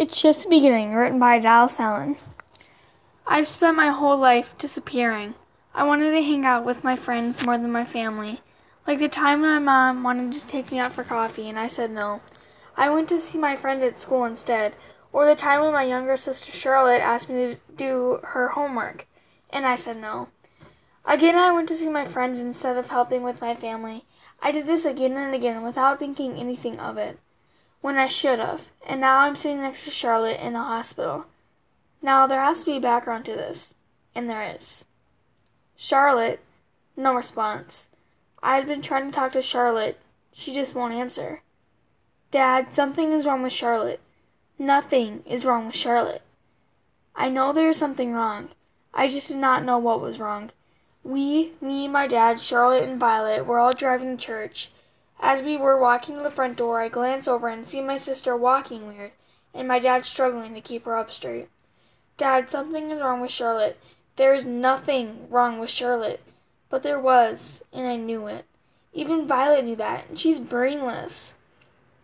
It's 0.00 0.22
just 0.22 0.44
the 0.44 0.48
beginning, 0.48 0.94
written 0.94 1.18
by 1.18 1.38
Dallas 1.40 1.78
Allen. 1.78 2.16
I've 3.26 3.46
spent 3.46 3.76
my 3.76 3.88
whole 3.88 4.16
life 4.16 4.46
disappearing. 4.56 5.34
I 5.74 5.84
wanted 5.84 6.12
to 6.12 6.22
hang 6.22 6.46
out 6.46 6.64
with 6.64 6.82
my 6.82 6.96
friends 6.96 7.42
more 7.42 7.58
than 7.58 7.70
my 7.70 7.84
family. 7.84 8.40
Like 8.86 8.98
the 8.98 9.10
time 9.10 9.42
my 9.42 9.58
mom 9.58 10.02
wanted 10.02 10.32
to 10.40 10.46
take 10.46 10.72
me 10.72 10.78
out 10.78 10.94
for 10.94 11.04
coffee 11.04 11.50
and 11.50 11.58
I 11.58 11.66
said 11.66 11.90
no. 11.90 12.22
I 12.78 12.88
went 12.88 13.10
to 13.10 13.20
see 13.20 13.36
my 13.36 13.56
friends 13.56 13.82
at 13.82 14.00
school 14.00 14.24
instead. 14.24 14.74
Or 15.12 15.26
the 15.26 15.36
time 15.36 15.60
when 15.60 15.74
my 15.74 15.82
younger 15.82 16.16
sister 16.16 16.50
Charlotte 16.50 17.02
asked 17.02 17.28
me 17.28 17.34
to 17.48 17.60
do 17.76 18.20
her 18.22 18.48
homework 18.48 19.06
and 19.50 19.66
I 19.66 19.76
said 19.76 19.98
no. 19.98 20.28
Again, 21.04 21.34
I 21.34 21.52
went 21.52 21.68
to 21.68 21.76
see 21.76 21.90
my 21.90 22.06
friends 22.06 22.40
instead 22.40 22.78
of 22.78 22.88
helping 22.88 23.22
with 23.22 23.42
my 23.42 23.54
family. 23.54 24.06
I 24.40 24.50
did 24.50 24.66
this 24.66 24.86
again 24.86 25.18
and 25.18 25.34
again 25.34 25.62
without 25.62 25.98
thinking 25.98 26.38
anything 26.38 26.80
of 26.80 26.96
it 26.96 27.18
when 27.80 27.96
I 27.96 28.08
should 28.08 28.38
have, 28.38 28.68
and 28.86 29.00
now 29.00 29.20
I'm 29.20 29.36
sitting 29.36 29.60
next 29.60 29.84
to 29.84 29.90
Charlotte 29.90 30.40
in 30.40 30.52
the 30.52 30.60
hospital. 30.60 31.26
Now 32.02 32.26
there 32.26 32.40
has 32.40 32.60
to 32.60 32.72
be 32.72 32.78
background 32.78 33.24
to 33.26 33.32
this, 33.32 33.74
and 34.14 34.28
there 34.28 34.42
is. 34.42 34.84
Charlotte, 35.76 36.40
no 36.96 37.14
response. 37.14 37.88
I 38.42 38.56
had 38.56 38.66
been 38.66 38.82
trying 38.82 39.06
to 39.06 39.12
talk 39.12 39.32
to 39.32 39.42
Charlotte. 39.42 39.98
She 40.32 40.52
just 40.54 40.74
won't 40.74 40.94
answer. 40.94 41.42
Dad, 42.30 42.72
something 42.72 43.12
is 43.12 43.26
wrong 43.26 43.42
with 43.42 43.52
Charlotte. 43.52 44.00
Nothing 44.58 45.22
is 45.26 45.44
wrong 45.44 45.66
with 45.66 45.74
Charlotte. 45.74 46.22
I 47.16 47.28
know 47.28 47.52
there 47.52 47.70
is 47.70 47.76
something 47.76 48.12
wrong. 48.12 48.50
I 48.92 49.08
just 49.08 49.28
did 49.28 49.38
not 49.38 49.64
know 49.64 49.78
what 49.78 50.00
was 50.00 50.20
wrong. 50.20 50.50
We, 51.02 51.54
me, 51.60 51.88
my 51.88 52.06
dad, 52.06 52.40
Charlotte, 52.40 52.88
and 52.88 53.00
Violet, 53.00 53.46
were 53.46 53.58
all 53.58 53.72
driving 53.72 54.16
to 54.16 54.22
church. 54.24 54.70
As 55.22 55.42
we 55.42 55.58
were 55.58 55.78
walking 55.78 56.16
to 56.16 56.22
the 56.22 56.30
front 56.30 56.56
door, 56.56 56.80
I 56.80 56.88
glance 56.88 57.28
over 57.28 57.48
and 57.48 57.68
see 57.68 57.82
my 57.82 57.96
sister 57.96 58.34
walking 58.34 58.88
weird, 58.88 59.12
and 59.52 59.68
my 59.68 59.78
dad 59.78 60.06
struggling 60.06 60.54
to 60.54 60.62
keep 60.62 60.86
her 60.86 60.96
up 60.96 61.10
straight. 61.10 61.50
Dad, 62.16 62.50
something 62.50 62.90
is 62.90 63.02
wrong 63.02 63.20
with 63.20 63.30
Charlotte. 63.30 63.78
There 64.16 64.32
is 64.32 64.46
nothing 64.46 65.28
wrong 65.28 65.58
with 65.58 65.68
Charlotte. 65.68 66.20
But 66.70 66.82
there 66.82 66.98
was, 66.98 67.62
and 67.70 67.86
I 67.86 67.96
knew 67.96 68.28
it. 68.28 68.46
Even 68.94 69.26
Violet 69.26 69.64
knew 69.66 69.76
that, 69.76 70.08
and 70.08 70.18
she's 70.18 70.38
brainless. 70.38 71.34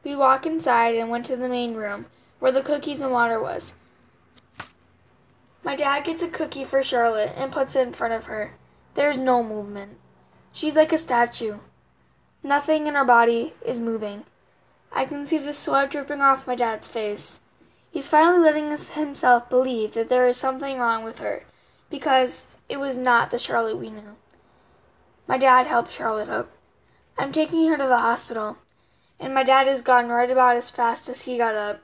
We 0.04 0.14
walked 0.14 0.44
inside 0.44 0.94
and 0.94 1.08
went 1.08 1.24
to 1.26 1.36
the 1.36 1.48
main 1.48 1.74
room, 1.74 2.06
where 2.38 2.52
the 2.52 2.62
cookies 2.62 3.00
and 3.00 3.12
water 3.12 3.40
was. 3.40 3.72
My 5.64 5.74
dad 5.74 6.04
gets 6.04 6.22
a 6.22 6.28
cookie 6.28 6.64
for 6.64 6.82
Charlotte 6.82 7.32
and 7.34 7.50
puts 7.50 7.76
it 7.76 7.86
in 7.86 7.92
front 7.94 8.12
of 8.12 8.26
her. 8.26 8.52
There's 8.94 9.16
no 9.16 9.42
movement. 9.42 9.98
She's 10.52 10.76
like 10.76 10.92
a 10.92 10.98
statue. 10.98 11.58
Nothing 12.46 12.86
in 12.86 12.94
her 12.94 13.04
body 13.04 13.54
is 13.64 13.80
moving. 13.80 14.24
I 14.92 15.04
can 15.04 15.26
see 15.26 15.36
the 15.36 15.52
sweat 15.52 15.90
dripping 15.90 16.20
off 16.20 16.46
my 16.46 16.54
dad's 16.54 16.86
face. 16.86 17.40
He's 17.90 18.06
finally 18.06 18.38
letting 18.38 18.70
himself 18.70 19.50
believe 19.50 19.94
that 19.94 20.08
there 20.08 20.28
is 20.28 20.36
something 20.36 20.78
wrong 20.78 21.02
with 21.02 21.18
her, 21.18 21.44
because 21.90 22.56
it 22.68 22.76
was 22.76 22.96
not 22.96 23.32
the 23.32 23.38
Charlotte 23.40 23.78
we 23.78 23.90
knew. 23.90 24.14
My 25.26 25.38
dad 25.38 25.66
helped 25.66 25.90
Charlotte 25.90 26.28
up. 26.28 26.52
I'm 27.18 27.32
taking 27.32 27.66
her 27.66 27.76
to 27.76 27.86
the 27.88 27.98
hospital, 27.98 28.58
and 29.18 29.34
my 29.34 29.42
dad 29.42 29.66
has 29.66 29.82
gone 29.82 30.08
right 30.08 30.30
about 30.30 30.54
as 30.54 30.70
fast 30.70 31.08
as 31.08 31.22
he 31.22 31.38
got 31.38 31.56
up. 31.56 31.80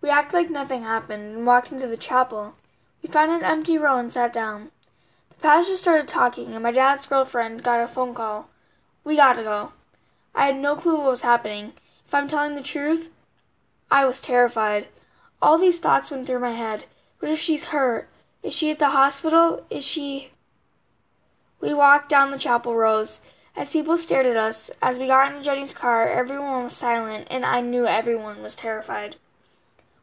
We 0.00 0.08
acted 0.08 0.36
like 0.36 0.48
nothing 0.48 0.84
happened 0.84 1.36
and 1.36 1.46
walked 1.46 1.70
into 1.70 1.86
the 1.86 1.98
chapel. 1.98 2.54
We 3.02 3.10
found 3.10 3.30
an 3.30 3.44
empty 3.44 3.76
row 3.76 3.98
and 3.98 4.10
sat 4.10 4.32
down. 4.32 4.70
The 5.28 5.34
pastor 5.34 5.76
started 5.76 6.08
talking, 6.08 6.54
and 6.54 6.62
my 6.62 6.72
dad's 6.72 7.04
girlfriend 7.04 7.62
got 7.62 7.84
a 7.84 7.86
phone 7.86 8.14
call. 8.14 8.48
We 9.04 9.16
gotta 9.16 9.42
go. 9.42 9.72
I 10.34 10.46
had 10.46 10.56
no 10.56 10.76
clue 10.76 10.96
what 10.96 11.10
was 11.10 11.20
happening. 11.22 11.72
If 12.06 12.14
I'm 12.14 12.28
telling 12.28 12.54
the 12.54 12.62
truth, 12.62 13.10
I 13.90 14.04
was 14.04 14.20
terrified. 14.20 14.88
All 15.40 15.58
these 15.58 15.78
thoughts 15.78 16.10
went 16.10 16.26
through 16.26 16.40
my 16.40 16.52
head. 16.52 16.86
What 17.18 17.30
if 17.30 17.40
she's 17.40 17.64
hurt? 17.64 18.08
Is 18.42 18.54
she 18.54 18.70
at 18.70 18.78
the 18.78 18.90
hospital? 18.90 19.66
Is 19.70 19.84
she. 19.84 20.30
We 21.60 21.74
walked 21.74 22.08
down 22.08 22.30
the 22.30 22.38
chapel 22.38 22.74
rows. 22.74 23.20
As 23.54 23.70
people 23.70 23.98
stared 23.98 24.24
at 24.24 24.36
us, 24.36 24.70
as 24.80 24.98
we 24.98 25.06
got 25.06 25.30
into 25.30 25.44
Jenny's 25.44 25.74
car, 25.74 26.08
everyone 26.08 26.64
was 26.64 26.76
silent, 26.76 27.28
and 27.30 27.44
I 27.44 27.60
knew 27.60 27.86
everyone 27.86 28.42
was 28.42 28.56
terrified. 28.56 29.16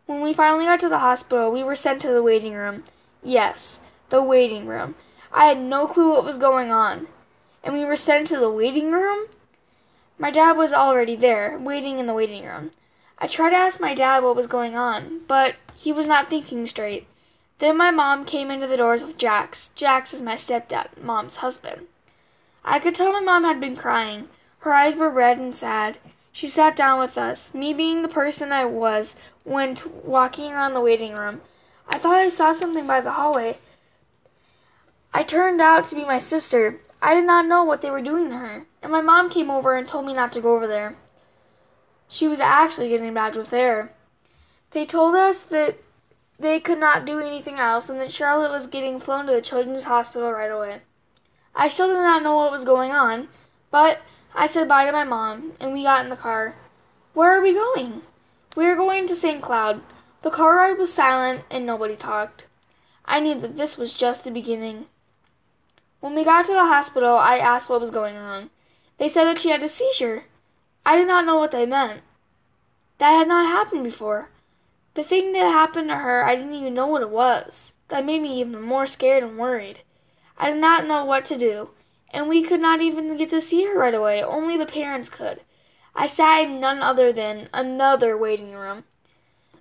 When 0.06 0.22
we 0.22 0.34
finally 0.34 0.66
got 0.66 0.80
to 0.82 0.90
the 0.90 1.00
hospital, 1.00 1.52
we 1.52 1.64
were 1.64 1.76
sent 1.76 2.02
to 2.02 2.12
the 2.12 2.24
waiting 2.24 2.54
room. 2.54 2.84
Yes, 3.24 3.82
the 4.10 4.22
waiting 4.22 4.68
room. 4.68 4.96
I 5.32 5.46
had 5.46 5.60
no 5.60 5.88
clue 5.88 6.12
what 6.12 6.24
was 6.24 6.38
going 6.38 6.72
on. 6.72 7.08
And 7.64 7.74
we 7.74 7.86
were 7.86 7.96
sent 7.96 8.28
to 8.28 8.38
the 8.38 8.50
waiting 8.50 8.92
room? 8.92 9.28
My 10.22 10.32
dad 10.32 10.58
was 10.58 10.74
already 10.74 11.16
there, 11.16 11.58
waiting 11.58 11.98
in 11.98 12.06
the 12.06 12.14
waiting 12.14 12.46
room. 12.46 12.72
I 13.20 13.28
tried 13.28 13.52
to 13.52 13.56
ask 13.56 13.80
my 13.80 13.96
dad 13.96 14.22
what 14.22 14.36
was 14.36 14.48
going 14.48 14.76
on, 14.76 15.22
but 15.30 15.56
he 15.74 15.94
was 15.94 16.08
not 16.08 16.30
thinking 16.30 16.66
straight. 16.66 17.08
Then 17.60 17.78
my 17.78 17.90
mom 17.90 18.26
came 18.26 18.52
into 18.52 18.68
the 18.68 18.76
doors 18.76 19.02
with 19.02 19.18
Jax. 19.18 19.72
Jax 19.76 20.14
is 20.14 20.22
my 20.22 20.36
stepdad, 20.36 21.02
mom's 21.02 21.38
husband. 21.38 21.88
I 22.66 22.80
could 22.80 22.96
tell 22.96 23.14
my 23.14 23.22
mom 23.22 23.46
had 23.46 23.62
been 23.62 23.78
crying. 23.78 24.28
Her 24.60 24.74
eyes 24.74 24.98
were 24.98 25.10
red 25.10 25.38
and 25.38 25.56
sad. 25.56 26.00
She 26.34 26.50
sat 26.50 26.76
down 26.76 27.00
with 27.00 27.18
us. 27.18 27.54
Me 27.54 27.74
being 27.74 28.02
the 28.02 28.10
person 28.10 28.52
I 28.52 28.66
was, 28.66 29.16
went 29.46 30.06
walking 30.06 30.52
around 30.52 30.74
the 30.74 30.82
waiting 30.82 31.14
room. 31.14 31.40
I 31.88 31.98
thought 31.98 32.20
I 32.20 32.28
saw 32.28 32.52
something 32.52 32.86
by 32.86 33.00
the 33.00 33.12
hallway. 33.12 33.58
I 35.14 35.24
turned 35.24 35.62
out 35.62 35.86
to 35.86 35.96
be 35.96 36.04
my 36.04 36.20
sister. 36.20 36.82
I 37.02 37.14
did 37.14 37.26
not 37.26 37.46
know 37.46 37.64
what 37.64 37.82
they 37.82 37.90
were 37.90 38.02
doing 38.02 38.30
to 38.30 38.38
her, 38.38 38.66
and 38.82 38.92
my 38.92 39.02
mom 39.02 39.30
came 39.30 39.50
over 39.50 39.76
and 39.76 39.88
told 39.88 40.06
me 40.06 40.14
not 40.14 40.34
to 40.34 40.42
go 40.42 40.56
over 40.56 40.68
there. 40.68 40.98
She 42.08 42.28
was 42.28 42.40
actually 42.40 42.90
getting 42.90 43.14
bagged 43.14 43.36
with 43.36 43.54
air. 43.54 43.94
They 44.72 44.86
told 44.86 45.16
us 45.16 45.42
that 45.44 45.78
they 46.40 46.60
could 46.60 46.80
not 46.80 47.06
do 47.06 47.20
anything 47.20 47.60
else 47.60 47.90
and 47.90 48.00
that 48.00 48.12
Charlotte 48.12 48.52
was 48.52 48.68
getting 48.68 49.00
flown 49.00 49.26
to 49.28 49.34
the 49.34 49.42
children's 49.42 49.84
hospital 49.84 50.32
right 50.32 50.52
away. 50.52 50.82
I 51.54 51.68
still 51.68 51.88
did 51.88 51.96
not 51.96 52.24
know 52.24 52.36
what 52.36 52.52
was 52.52 52.64
going 52.64 52.92
on, 52.92 53.28
but 53.72 54.02
I 54.34 54.48
said 54.48 54.68
bye 54.68 54.86
to 54.86 54.92
my 54.92 55.04
mom 55.04 55.54
and 55.60 55.74
we 55.74 55.84
got 55.84 56.04
in 56.04 56.10
the 56.10 56.16
car. 56.16 56.56
Where 57.14 57.38
are 57.38 57.42
we 57.42 57.54
going? 57.54 58.04
We 58.56 58.66
are 58.68 58.76
going 58.76 59.08
to 59.08 59.16
St. 59.16 59.42
Cloud. 59.42 59.82
The 60.22 60.30
car 60.30 60.58
ride 60.58 60.78
was 60.78 60.94
silent 60.94 61.44
and 61.50 61.66
nobody 61.66 61.96
talked. 61.96 62.48
I 63.06 63.20
knew 63.20 63.40
that 63.40 63.58
this 63.58 63.78
was 63.78 63.94
just 63.94 64.24
the 64.24 64.32
beginning. 64.32 64.86
When 66.00 66.16
we 66.16 66.24
got 66.24 66.46
to 66.46 66.54
the 66.54 66.66
hospital, 66.66 67.18
I 67.18 67.38
asked 67.38 67.70
what 67.70 67.82
was 67.82 67.92
going 67.92 68.16
on. 68.16 68.50
They 68.98 69.10
said 69.10 69.26
that 69.26 69.42
she 69.42 69.50
had 69.50 69.64
a 69.64 69.68
seizure. 69.68 70.26
I 70.86 70.98
did 70.98 71.08
not 71.08 71.26
know 71.26 71.38
what 71.38 71.52
they 71.52 71.66
meant. 71.66 72.02
That 73.00 73.12
had 73.12 73.28
not 73.28 73.48
happened 73.48 73.84
before. 73.84 74.30
The 74.94 75.04
thing 75.04 75.34
that 75.34 75.52
happened 75.52 75.90
to 75.90 75.98
her, 75.98 76.26
I 76.26 76.36
didn't 76.36 76.54
even 76.54 76.74
know 76.74 76.88
what 76.88 77.02
it 77.02 77.10
was. 77.10 77.74
That 77.90 78.06
made 78.06 78.22
me 78.22 78.40
even 78.40 78.62
more 78.62 78.86
scared 78.86 79.24
and 79.24 79.38
worried. 79.38 79.82
I 80.38 80.52
did 80.52 80.60
not 80.60 80.88
know 80.88 81.06
what 81.06 81.26
to 81.26 81.38
do, 81.38 81.70
and 82.12 82.28
we 82.28 82.44
could 82.44 82.62
not 82.62 82.82
even 82.82 83.18
get 83.18 83.30
to 83.32 83.42
see 83.42 83.66
her 83.66 83.78
right 83.78 83.94
away. 83.94 84.22
Only 84.22 84.58
the 84.58 84.66
parents 84.66 85.10
could. 85.10 85.42
I 85.96 86.08
sat 86.08 86.44
in 86.44 86.60
none 86.60 86.82
other 86.82 87.12
than 87.12 87.50
another 87.54 88.18
waiting 88.18 88.54
room. 88.54 88.86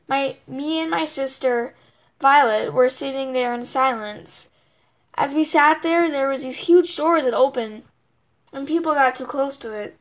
My 0.06 0.36
me 0.46 0.78
and 0.80 0.90
my 0.90 1.04
sister 1.04 1.74
Violet 2.20 2.72
were 2.72 2.88
sitting 2.88 3.32
there 3.32 3.54
in 3.54 3.62
silence. 3.62 4.47
As 5.20 5.34
we 5.34 5.44
sat 5.44 5.82
there, 5.82 6.08
there 6.08 6.28
was 6.28 6.44
these 6.44 6.68
huge 6.68 6.96
doors 6.96 7.24
that 7.24 7.34
opened, 7.34 7.82
and 8.52 8.68
people 8.68 8.94
got 8.94 9.16
too 9.16 9.26
close 9.26 9.56
to 9.56 9.72
it. 9.72 9.98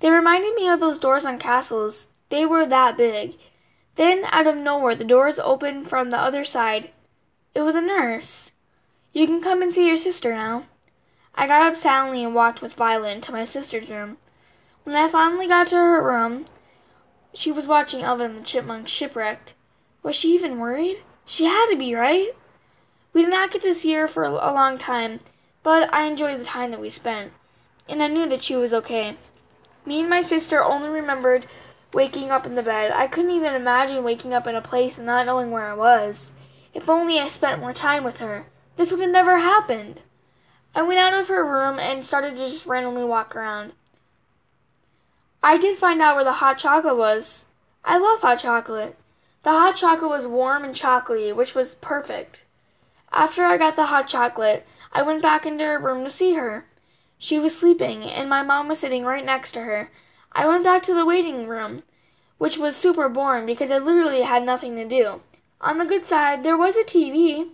They 0.00 0.10
reminded 0.10 0.54
me 0.54 0.68
of 0.68 0.78
those 0.78 0.98
doors 0.98 1.24
on 1.24 1.38
castles. 1.38 2.06
They 2.28 2.44
were 2.44 2.66
that 2.66 2.98
big. 2.98 3.38
Then, 3.94 4.26
out 4.26 4.46
of 4.46 4.58
nowhere, 4.58 4.94
the 4.94 5.04
doors 5.04 5.38
opened 5.38 5.88
from 5.88 6.10
the 6.10 6.18
other 6.18 6.44
side. 6.44 6.90
It 7.54 7.62
was 7.62 7.76
a 7.76 7.80
nurse. 7.80 8.52
You 9.14 9.26
can 9.26 9.40
come 9.40 9.62
and 9.62 9.72
see 9.72 9.86
your 9.86 9.96
sister 9.96 10.34
now. 10.34 10.64
I 11.34 11.46
got 11.46 11.72
up 11.72 11.78
silently 11.78 12.22
and 12.22 12.34
walked 12.34 12.60
with 12.60 12.74
Violet 12.74 13.14
into 13.14 13.32
my 13.32 13.44
sister's 13.44 13.88
room. 13.88 14.18
When 14.84 14.94
I 14.94 15.08
finally 15.08 15.48
got 15.48 15.68
to 15.68 15.76
her 15.76 16.02
room, 16.02 16.44
she 17.32 17.50
was 17.50 17.66
watching 17.66 18.02
Alvin 18.02 18.36
the 18.36 18.42
Chipmunk 18.42 18.86
shipwrecked. 18.86 19.54
Was 20.02 20.14
she 20.14 20.34
even 20.34 20.58
worried? 20.58 21.02
She 21.24 21.46
had 21.46 21.70
to 21.70 21.76
be, 21.76 21.94
right? 21.94 22.32
We 23.12 23.22
did 23.22 23.30
not 23.30 23.50
get 23.50 23.62
to 23.62 23.74
see 23.74 23.92
her 23.94 24.06
for 24.06 24.24
a 24.24 24.30
long 24.30 24.78
time, 24.78 25.20
but 25.62 25.92
I 25.92 26.04
enjoyed 26.04 26.40
the 26.40 26.44
time 26.44 26.70
that 26.70 26.80
we 26.80 26.90
spent, 26.90 27.32
and 27.88 28.02
I 28.02 28.08
knew 28.08 28.26
that 28.28 28.42
she 28.42 28.56
was 28.56 28.74
okay. 28.74 29.16
Me 29.84 30.00
and 30.00 30.10
my 30.10 30.20
sister 30.20 30.62
only 30.62 30.88
remembered 30.88 31.46
waking 31.92 32.30
up 32.30 32.44
in 32.44 32.54
the 32.54 32.62
bed. 32.62 32.92
I 32.92 33.06
couldn't 33.06 33.30
even 33.30 33.54
imagine 33.54 34.04
waking 34.04 34.34
up 34.34 34.46
in 34.46 34.54
a 34.54 34.60
place 34.60 34.98
and 34.98 35.06
not 35.06 35.26
knowing 35.26 35.50
where 35.50 35.70
I 35.70 35.74
was. 35.74 36.32
If 36.74 36.88
only 36.88 37.18
I 37.18 37.28
spent 37.28 37.60
more 37.60 37.72
time 37.72 38.04
with 38.04 38.18
her, 38.18 38.46
this 38.76 38.90
would 38.90 39.00
have 39.00 39.10
never 39.10 39.38
happened. 39.38 40.00
I 40.74 40.82
went 40.82 40.98
out 40.98 41.14
of 41.14 41.28
her 41.28 41.44
room 41.44 41.78
and 41.78 42.04
started 42.04 42.36
to 42.36 42.42
just 42.42 42.66
randomly 42.66 43.04
walk 43.04 43.34
around. 43.34 43.72
I 45.42 45.56
did 45.56 45.78
find 45.78 46.02
out 46.02 46.14
where 46.14 46.24
the 46.24 46.32
hot 46.34 46.58
chocolate 46.58 46.96
was. 46.96 47.46
I 47.84 47.96
love 47.96 48.20
hot 48.20 48.40
chocolate. 48.40 48.96
The 49.42 49.50
hot 49.50 49.76
chocolate 49.76 50.10
was 50.10 50.26
warm 50.26 50.64
and 50.64 50.74
chocolatey, 50.74 51.34
which 51.34 51.54
was 51.54 51.76
perfect. 51.76 52.44
After 53.18 53.44
I 53.44 53.56
got 53.56 53.74
the 53.74 53.86
hot 53.86 54.06
chocolate, 54.06 54.64
I 54.92 55.02
went 55.02 55.22
back 55.22 55.44
into 55.44 55.64
her 55.64 55.76
room 55.76 56.04
to 56.04 56.10
see 56.10 56.34
her. 56.34 56.66
She 57.18 57.36
was 57.40 57.58
sleeping, 57.58 58.04
and 58.04 58.30
my 58.30 58.44
mom 58.44 58.68
was 58.68 58.78
sitting 58.78 59.04
right 59.04 59.24
next 59.24 59.50
to 59.52 59.62
her. 59.62 59.90
I 60.30 60.46
went 60.46 60.62
back 60.62 60.84
to 60.84 60.94
the 60.94 61.04
waiting 61.04 61.48
room. 61.48 61.82
which 62.36 62.58
was 62.58 62.76
super 62.76 63.08
boring 63.08 63.44
because 63.44 63.72
I 63.72 63.78
literally 63.78 64.22
had 64.22 64.44
nothing 64.44 64.76
to 64.76 64.84
do. 64.84 65.22
On 65.60 65.78
the 65.78 65.84
good 65.84 66.04
side, 66.04 66.44
there 66.44 66.56
was 66.56 66.76
a 66.76 66.84
TV. 66.84 67.50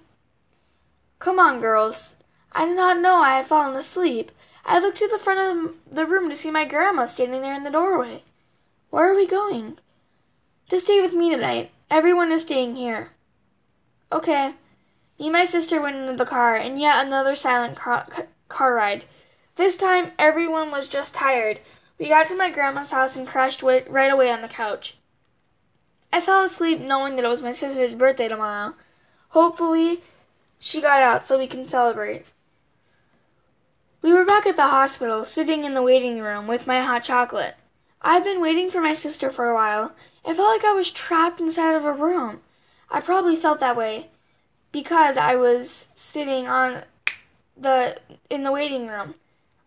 Come 1.19 1.39
on, 1.39 1.61
girls. 1.61 2.17
I 2.53 2.67
did 2.67 2.77
not 2.77 2.99
know 2.99 3.17
I 3.17 3.39
had 3.39 3.47
fallen 3.47 3.75
asleep. 3.75 4.33
I 4.67 4.79
looked 4.79 4.99
to 4.99 5.09
the 5.09 5.19
front 5.19 5.41
of 5.41 5.77
the 5.91 6.05
room 6.05 6.29
to 6.29 6.37
see 6.37 6.51
my 6.51 6.67
grandma 6.67 7.07
standing 7.07 7.41
there 7.41 7.55
in 7.55 7.65
the 7.65 7.71
doorway. 7.71 8.23
Where 8.91 9.11
are 9.11 9.17
we 9.17 9.27
going? 9.27 9.79
To 10.69 10.79
stay 10.79 11.01
with 11.01 11.15
me 11.15 11.31
tonight. 11.31 11.71
Everyone 11.91 12.33
is 12.33 12.43
staying 12.43 12.77
here. 12.77 13.13
Okay. 14.13 14.57
Me 15.19 15.27
and 15.27 15.33
my 15.33 15.45
sister 15.45 15.81
went 15.81 15.97
into 15.97 16.17
the 16.17 16.27
car, 16.27 16.57
and 16.57 16.81
yet 16.81 17.07
another 17.07 17.37
silent 17.37 17.77
car, 17.77 18.09
car 18.49 18.75
ride. 18.75 19.05
This 19.57 19.77
time, 19.77 20.11
everyone 20.19 20.73
was 20.73 20.89
just 20.89 21.15
tired. 21.15 21.61
We 21.99 22.09
got 22.09 22.27
to 22.27 22.37
my 22.37 22.51
grandma's 22.51 22.91
house 22.91 23.15
and 23.15 23.27
crashed 23.27 23.63
right 23.63 24.13
away 24.13 24.31
on 24.31 24.43
the 24.43 24.49
couch. 24.49 24.97
I 26.13 26.21
fell 26.21 26.43
asleep 26.43 26.81
knowing 26.81 27.15
that 27.17 27.25
it 27.25 27.29
was 27.29 27.43
my 27.43 27.53
sister's 27.53 27.95
birthday 27.95 28.27
tomorrow. 28.27 28.75
Hopefully, 29.29 30.03
she 30.59 30.81
got 30.81 31.03
out 31.03 31.27
so 31.27 31.39
we 31.39 31.47
can 31.47 31.69
celebrate. 31.69 32.27
We 34.03 34.13
were 34.13 34.25
back 34.25 34.47
at 34.47 34.57
the 34.57 34.67
hospital, 34.67 35.25
sitting 35.25 35.65
in 35.65 35.75
the 35.75 35.83
waiting 35.83 36.21
room 36.21 36.49
with 36.49 36.67
my 36.67 36.83
hot 36.83 37.05
chocolate. 37.05 37.55
I 38.03 38.15
had 38.15 38.25
been 38.25 38.41
waiting 38.41 38.71
for 38.71 38.81
my 38.81 38.93
sister 38.93 39.31
for 39.31 39.49
a 39.49 39.55
while. 39.55 39.93
It 40.25 40.35
felt 40.35 40.49
like 40.49 40.65
I 40.65 40.73
was 40.73 40.91
trapped 40.91 41.41
inside 41.41 41.75
of 41.75 41.85
a 41.85 41.93
room. 41.93 42.41
I 42.91 43.01
probably 43.01 43.37
felt 43.37 43.61
that 43.61 43.77
way 43.77 44.11
because 44.75 45.17
I 45.17 45.37
was 45.37 45.87
sitting 45.95 46.49
on 46.49 46.83
the 47.57 47.97
in 48.29 48.43
the 48.43 48.51
waiting 48.51 48.89
room. 48.89 49.15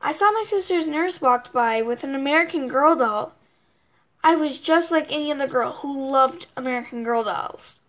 I 0.01 0.11
saw 0.11 0.31
my 0.31 0.43
sister's 0.45 0.85
nurse 0.85 1.21
walked 1.21 1.53
by 1.53 1.81
with 1.81 2.03
an 2.03 2.13
American 2.13 2.67
Girl 2.67 2.93
doll. 2.93 3.33
I 4.21 4.35
was 4.35 4.57
just 4.57 4.91
like 4.91 5.09
any 5.09 5.31
other 5.31 5.47
girl 5.47 5.71
who 5.71 6.11
loved 6.11 6.47
American 6.57 7.05
Girl 7.05 7.23
dolls. 7.23 7.79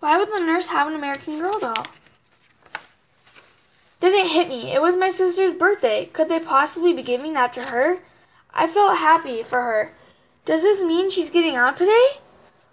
Why 0.00 0.16
would 0.16 0.32
the 0.32 0.40
nurse 0.40 0.68
have 0.68 0.88
an 0.88 0.94
American 0.94 1.38
Girl 1.38 1.58
doll? 1.58 1.86
Then 4.00 4.14
it 4.14 4.30
hit 4.30 4.48
me. 4.48 4.72
It 4.72 4.80
was 4.80 4.96
my 4.96 5.10
sister's 5.10 5.52
birthday. 5.52 6.06
Could 6.06 6.30
they 6.30 6.40
possibly 6.40 6.94
be 6.94 7.02
giving 7.02 7.34
that 7.34 7.52
to 7.52 7.64
her? 7.64 7.98
I 8.54 8.66
felt 8.66 8.96
happy 8.96 9.42
for 9.42 9.60
her. 9.60 9.92
Does 10.46 10.62
this 10.62 10.82
mean 10.82 11.10
she's 11.10 11.28
getting 11.28 11.54
out 11.54 11.76
today? 11.76 12.06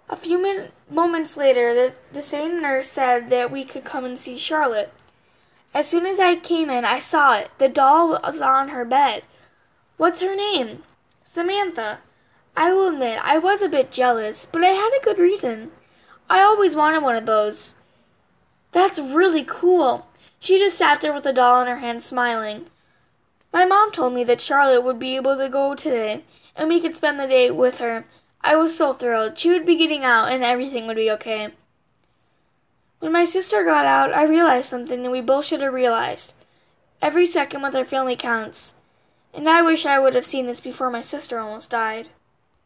A 0.08 0.16
few 0.16 0.38
min- 0.38 0.72
moments 0.90 1.36
later, 1.36 1.74
the, 1.74 1.94
the 2.12 2.22
same 2.22 2.60
nurse 2.60 2.88
said 2.88 3.30
that 3.30 3.50
we 3.50 3.64
could 3.64 3.84
come 3.84 4.04
and 4.04 4.18
see 4.18 4.36
Charlotte. 4.36 4.92
As 5.72 5.88
soon 5.88 6.06
as 6.06 6.20
I 6.20 6.36
came 6.36 6.70
in, 6.70 6.84
I 6.84 6.98
saw 6.98 7.36
it. 7.36 7.50
The 7.58 7.68
doll 7.68 8.10
was 8.10 8.40
on 8.40 8.68
her 8.68 8.84
bed. 8.84 9.24
What's 9.96 10.20
her 10.20 10.36
name? 10.36 10.82
Samantha. 11.24 12.00
I 12.56 12.72
will 12.72 12.88
admit, 12.88 13.18
I 13.24 13.38
was 13.38 13.62
a 13.62 13.68
bit 13.68 13.90
jealous, 13.90 14.46
but 14.46 14.62
I 14.62 14.68
had 14.68 14.90
a 14.96 15.04
good 15.04 15.18
reason. 15.18 15.72
I 16.30 16.40
always 16.40 16.76
wanted 16.76 17.02
one 17.02 17.16
of 17.16 17.26
those. 17.26 17.74
That's 18.72 18.98
really 18.98 19.44
cool. 19.44 20.06
She 20.38 20.58
just 20.58 20.78
sat 20.78 21.00
there 21.00 21.12
with 21.12 21.24
the 21.24 21.32
doll 21.32 21.62
in 21.62 21.68
her 21.68 21.78
hand, 21.78 22.02
smiling. 22.02 22.66
My 23.52 23.64
mom 23.64 23.90
told 23.90 24.12
me 24.12 24.22
that 24.24 24.40
Charlotte 24.40 24.84
would 24.84 24.98
be 24.98 25.16
able 25.16 25.36
to 25.36 25.48
go 25.48 25.74
today, 25.74 26.24
and 26.54 26.68
we 26.68 26.80
could 26.80 26.94
spend 26.94 27.18
the 27.18 27.26
day 27.26 27.50
with 27.50 27.78
her. 27.78 28.04
I 28.46 28.56
was 28.56 28.76
so 28.76 28.92
thrilled. 28.92 29.38
She 29.38 29.48
would 29.48 29.64
be 29.64 29.74
getting 29.74 30.04
out, 30.04 30.30
and 30.30 30.44
everything 30.44 30.86
would 30.86 30.98
be 30.98 31.10
okay. 31.12 31.48
When 32.98 33.10
my 33.10 33.24
sister 33.24 33.64
got 33.64 33.86
out, 33.86 34.12
I 34.12 34.24
realized 34.24 34.68
something 34.68 35.02
that 35.02 35.10
we 35.10 35.22
both 35.22 35.46
should 35.46 35.62
have 35.62 35.72
realized. 35.72 36.34
Every 37.00 37.24
second 37.24 37.62
with 37.62 37.74
our 37.74 37.86
family 37.86 38.16
counts. 38.16 38.74
And 39.32 39.48
I 39.48 39.62
wish 39.62 39.86
I 39.86 39.98
would 39.98 40.14
have 40.14 40.26
seen 40.26 40.44
this 40.44 40.60
before 40.60 40.90
my 40.90 41.00
sister 41.00 41.38
almost 41.38 41.70
died. 41.70 42.10